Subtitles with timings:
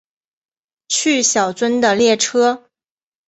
[0.87, 2.67] 去小樽的列车